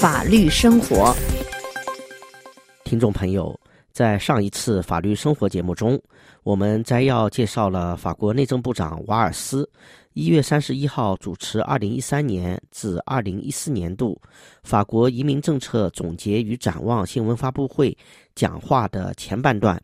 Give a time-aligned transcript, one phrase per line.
[0.00, 1.12] 法律生活。
[2.84, 3.58] 听众朋友，
[3.90, 6.00] 在上一次法律生活节目中，
[6.44, 9.68] 我们摘要介绍了法国内政部长瓦尔斯
[10.12, 14.16] 一月三十一号主持二零一三年至二零一四年度
[14.62, 17.96] 法国移民政策总结与展望新闻发布会
[18.36, 19.82] 讲话的前半段。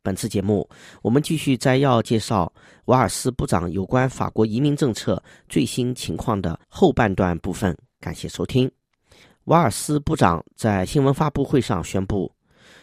[0.00, 0.68] 本次节目，
[1.02, 2.52] 我们继续摘要介绍
[2.84, 7.76] 瓦尔斯部长有关法国移民政策最新情况的后半段部分。
[7.98, 8.70] 感谢收听。
[9.46, 12.28] 瓦尔斯部长在新闻发布会上宣布，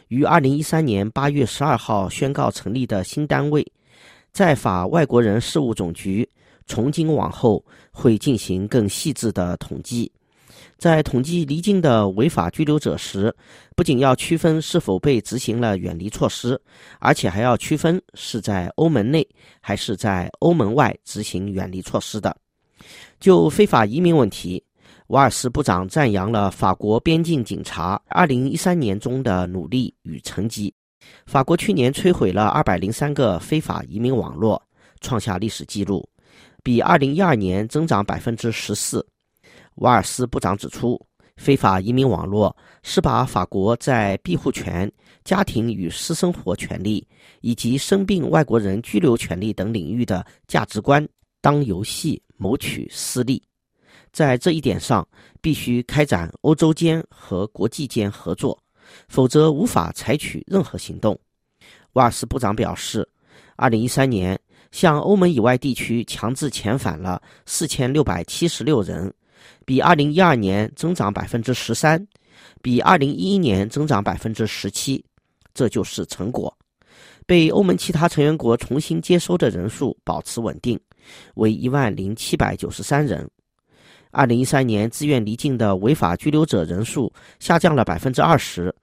[0.08, 3.70] 于二零一三年八月十二号宣告成立的新单位——
[4.32, 6.28] 在法外国人事务总局，
[6.66, 10.10] 从今往后会进行更细致的统计。
[10.78, 13.36] 在统计离境的违法居留者时，
[13.76, 16.60] 不仅要区分是否被执行了远离措施，
[17.00, 19.28] 而且还要区分是在欧盟内
[19.60, 22.34] 还是在欧盟外执行远离措施的。
[23.20, 24.64] 就非法移民问题，
[25.14, 30.74] 瓦尔斯部长赞扬了法国边境警察2013年中的努力与成绩。
[31.28, 34.60] 法国去年摧毁了203个非法移民网络，
[35.02, 36.04] 创下历史记录，
[36.64, 39.04] 比2012年增长14%。
[39.76, 41.00] 瓦尔斯部长指出，
[41.38, 44.92] 非法移民网络是把法国在庇护权、
[45.24, 47.08] 家庭与私生活权利
[47.42, 51.08] 以及生病外国人居留权利等领域的价值观
[51.40, 53.40] 当游戏谋取私利。
[54.14, 55.06] 在这一点上，
[55.42, 58.58] 必须开展欧洲间和国际间合作，
[59.10, 61.20] 否则无法采取任何行动。
[61.94, 63.08] 瓦尔斯部长表示
[63.58, 64.40] ，2013年
[64.72, 69.14] 向欧盟以外地区强制遣返了4676人。
[69.66, 72.08] 比二零一二年增长百分之十三，
[72.62, 75.04] 比二零一一年增长百分之十七，
[75.54, 76.56] 这就是成果。
[77.26, 80.80] 被欧盟其他成员国重新接收的人数保持稳定，
[81.36, 83.30] 为一万零七百九十三人。
[84.14, 88.74] 二零一三年自愿离境的违法居留者人数下降了百分之二十，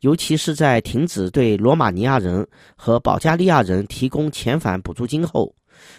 [0.00, 5.52] 尤其是在停止对罗马尼亚人和保加利亚人提供遣返补助金后。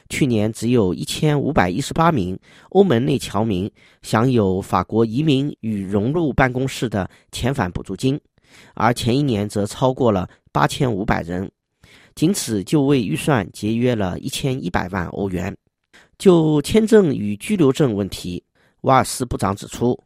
[0.09, 2.35] 去年只有一千五百一十八名
[2.69, 3.69] 欧盟内侨民
[4.01, 8.19] 享有法国移民与融入办公室的遣返补助金，
[8.73, 11.51] 而前一年则超过了八千五百人，
[12.15, 15.55] 仅此就为预算节约了一千一百万欧元。
[16.17, 18.43] 就签证与居留证问题，
[18.81, 19.97] 瓦尔斯部长指出，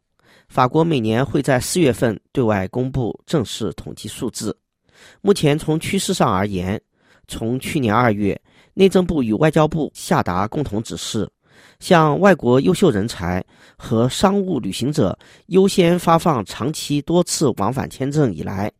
[0.48, 4.56] 法国每年会在四月份对外公布正式统计数字。
[5.20, 6.80] 目前从趋势上而言，
[7.28, 8.40] 从去年二月。
[8.74, 11.28] 内政部与外交部下达共同指示，
[11.78, 13.44] 向外国优秀人才
[13.76, 15.14] 和商务旅行者
[15.48, 18.72] 优先发放长期多次往返签证以来，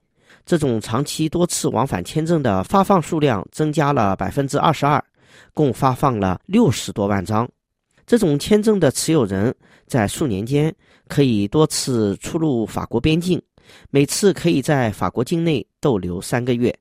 [0.46, 5.04] 这种长期多次往返签证的发放数量增加了百分之二十二，
[5.52, 7.46] 共发放了六十多万张。
[8.06, 9.54] 这种签证的持有人
[9.86, 10.74] 在数年间
[11.08, 13.40] 可以多次出入法国边境，
[13.90, 16.74] 每次可以在法国境内逗留三个月。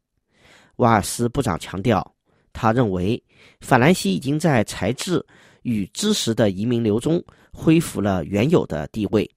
[0.77, 2.05] 瓦尔斯部长强调。
[2.53, 3.23] 他认为，
[3.61, 5.25] 法兰西已经在才智
[5.61, 7.23] 与知识的移民流中
[7.53, 9.29] 恢复了原有的地位。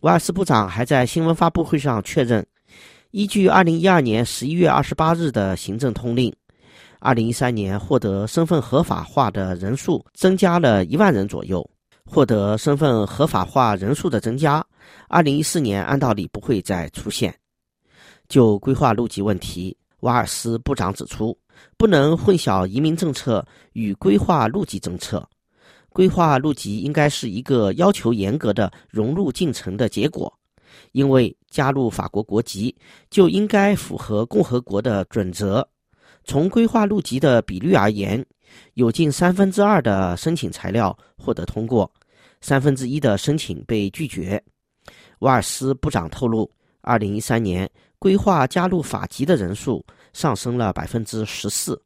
[0.00, 2.44] 瓦尔斯部长还在新闻发布会上确认，
[3.10, 6.32] 依据2012年11月28日的行政通令
[7.00, 11.68] ，2013年获得身份合法化的人数增加了一万人左右。
[12.04, 14.64] 获得身份合法化人数的增加
[15.10, 17.32] ，2014年按道理不会再出现。
[18.28, 21.36] 就规划路籍问题，瓦尔斯部长指出。
[21.76, 23.44] 不能混淆移民政策
[23.74, 25.28] 与规划入籍政策。
[25.90, 30.32] 规划入籍应该是一个要求严格的融入进程的结果，
[30.92, 32.74] 因为加入法国国籍
[33.10, 35.66] 就应该符合共和国的准则。
[36.24, 38.24] 从规划入籍的比率而言，
[38.74, 41.90] 有近三分之二的申请材料获得通过，
[42.40, 44.42] 三分之一的申请被拒绝。
[45.20, 46.50] 瓦尔斯部长透露，
[46.80, 49.84] 二零一三年规划加入法籍的人数。
[50.12, 51.80] 上升了百分之十四，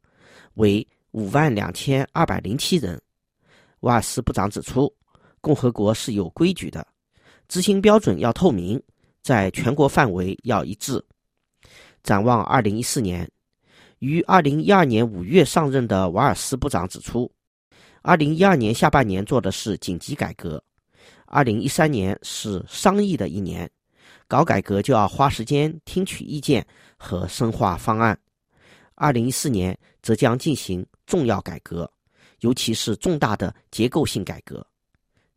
[0.55, 2.99] 为五万两千二百零七人。
[3.81, 4.91] 瓦尔斯部长指出，
[5.41, 6.87] 共和国是有规矩的，
[7.47, 8.81] 执行标准要透明，
[9.21, 10.99] 在全国范围要一致。
[12.01, 13.29] 展望二零一四年，
[13.99, 17.31] 于二零一二年五月上任的瓦尔斯部长指出，
[18.01, 20.63] 二零一二年下半年做的是紧急改革，
[21.25, 23.69] 二零一三年是商议的一年。
[24.27, 26.65] 搞改革就要花时间听取意见
[26.97, 28.17] 和深化方案。
[28.95, 31.89] 二零一四年则将进行重要改革，
[32.39, 34.65] 尤其是重大的结构性改革。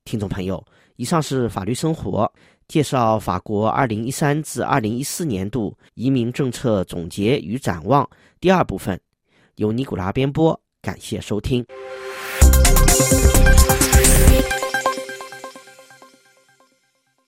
[0.05, 0.65] 听众朋友，
[0.97, 2.33] 以上是法律生活
[2.69, 8.07] 介绍法国二零一三至二零一四年度移民政策总结与展望
[8.41, 9.01] 第二部分，
[9.57, 11.65] 由尼古拉编播，感谢收听。